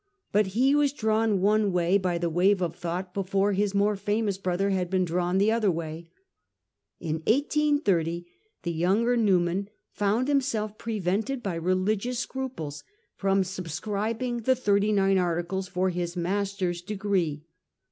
But 0.31 0.47
he 0.57 0.73
was 0.73 0.93
drawn 0.93 1.41
one 1.41 1.71
way 1.71 1.99
by 1.99 2.17
the 2.17 2.27
wave 2.27 2.59
of 2.59 2.75
thought 2.75 3.13
before 3.13 3.53
his 3.53 3.75
more 3.75 3.95
famous 3.95 4.39
brother 4.39 4.71
had 4.71 4.89
been 4.89 5.05
drawn 5.05 5.37
the 5.37 5.51
other 5.51 5.69
way. 5.69 6.09
In 6.99 7.17
1830, 7.27 8.25
the 8.63 8.71
younger 8.71 9.15
Newman 9.15 9.69
found 9.91 10.27
himself 10.27 10.75
prevented 10.79 11.43
by 11.43 11.53
religious 11.53 12.17
scruples 12.17 12.83
from 13.15 13.43
subscribing 13.43 14.37
the 14.37 14.55
Thirty 14.55 14.91
nine 14.91 15.19
Articles 15.19 15.67
for 15.67 15.91
his 15.91 16.17
master's 16.17 16.81
degree. 16.81 17.45